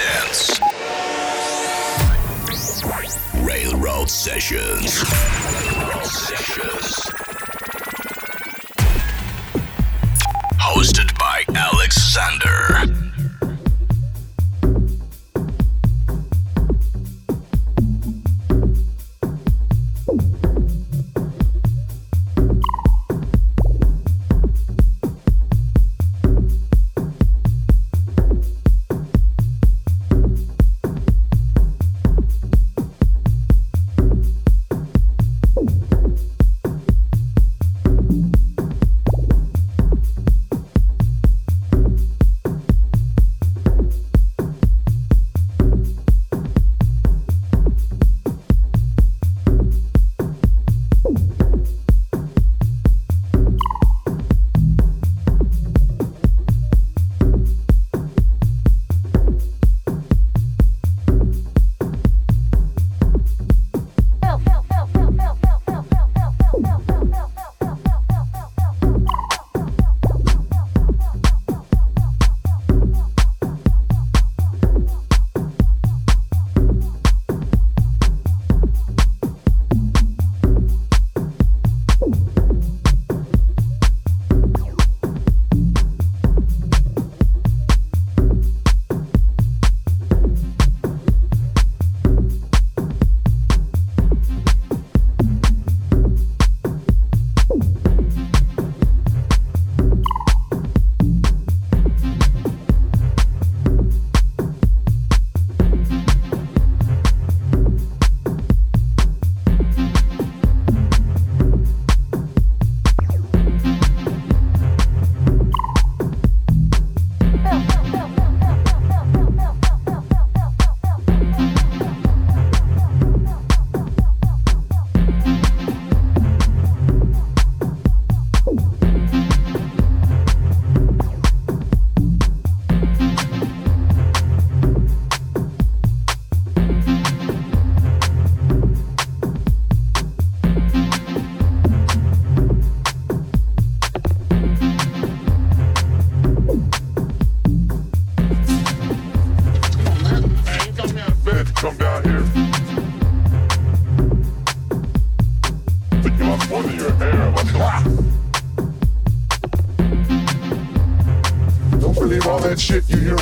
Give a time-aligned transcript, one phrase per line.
[0.00, 0.60] presents
[3.42, 5.02] Railroad Sessions.
[5.04, 7.09] Railroad Sessions.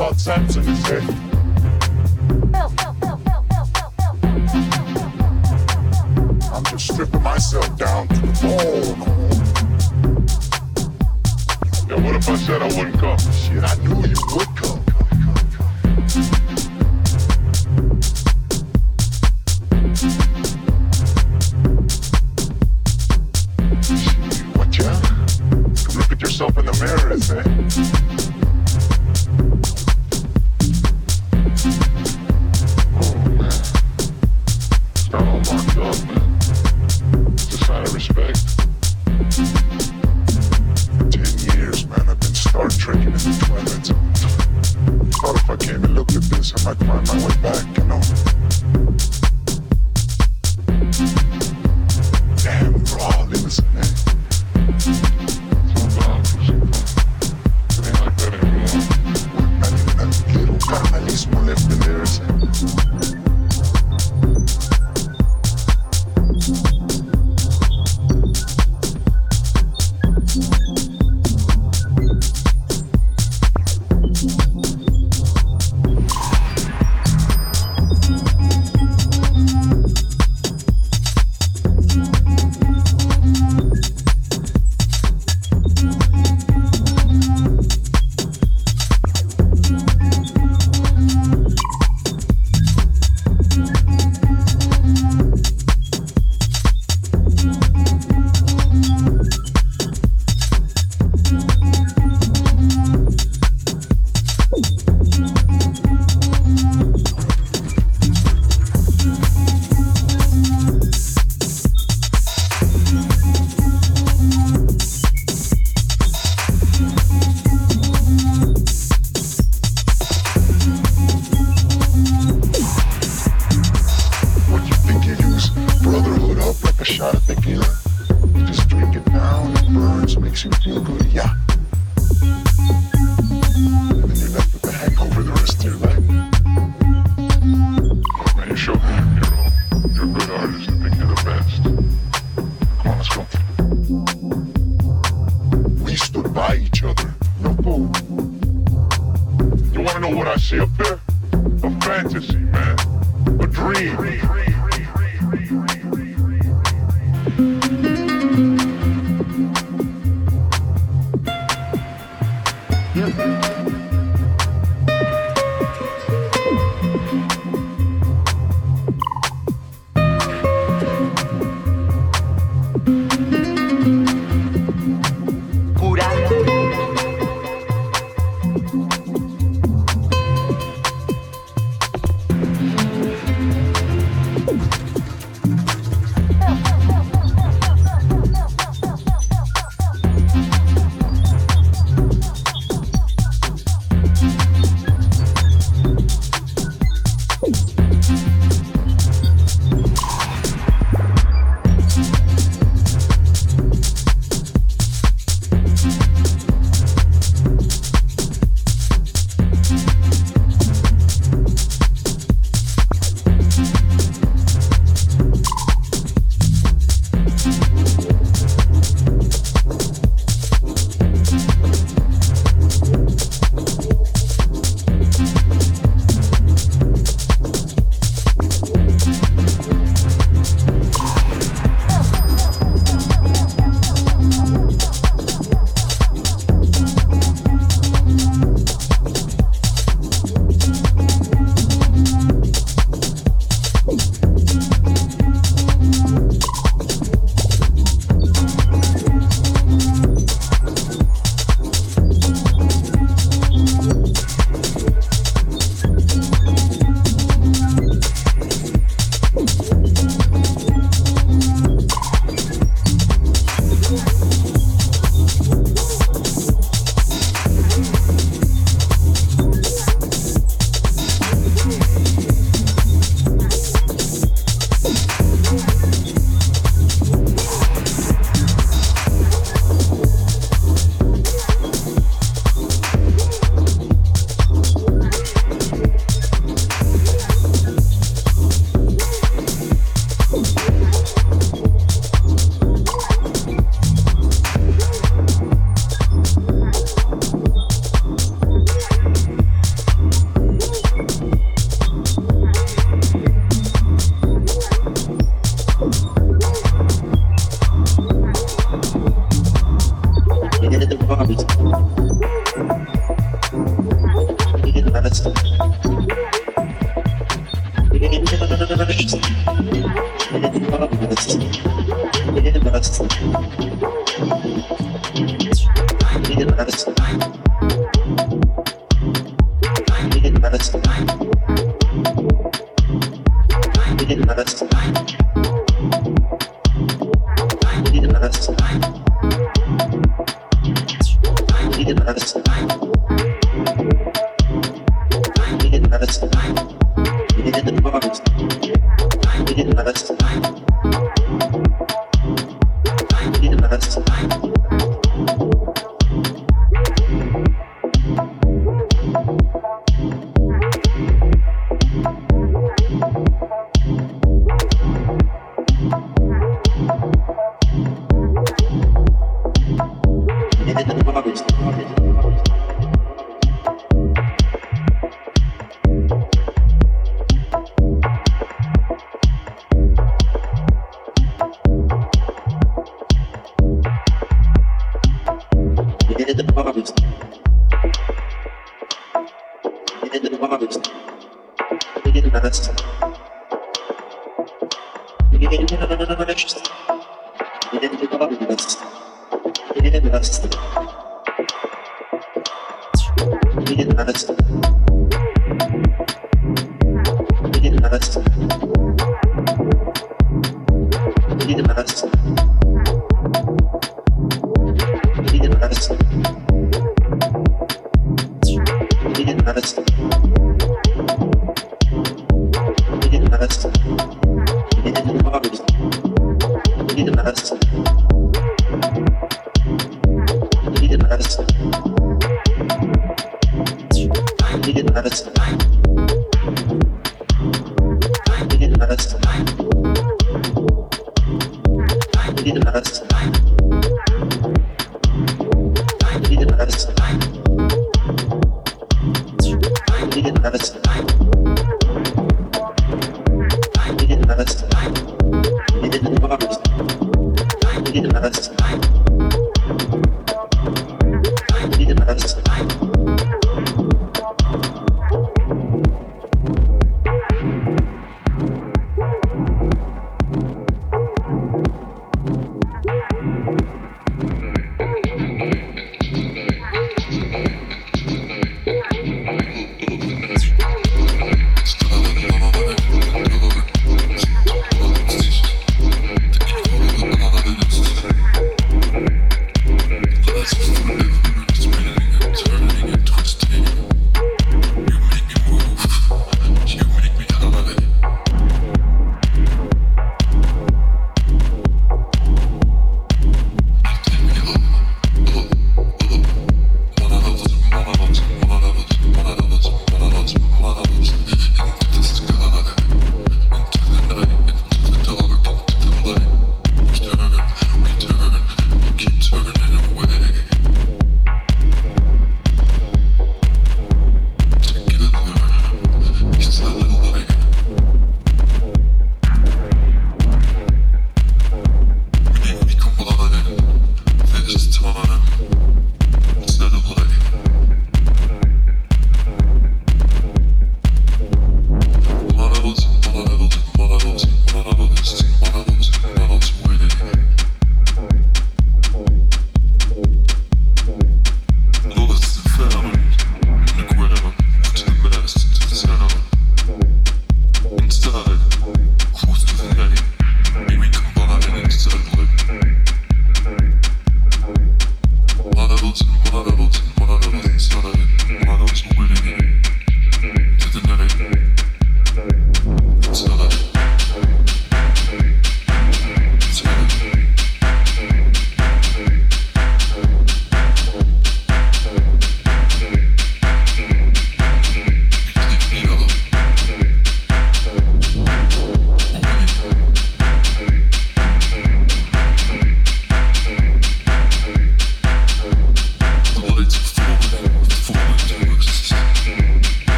[0.00, 1.29] about times in his head.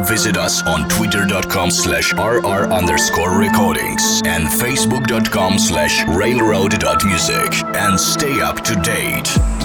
[0.00, 8.62] Visit us on twitter.com slash rr underscore recordings and facebook.com slash railroad.music and stay up
[8.64, 9.59] to date.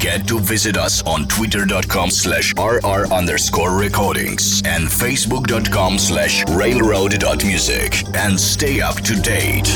[0.00, 8.40] Forget to visit us on twitter.com slash rr underscore recordings and facebook.com slash railroad.music and
[8.40, 9.68] stay up to date.